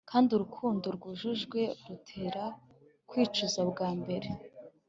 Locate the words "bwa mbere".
3.69-4.29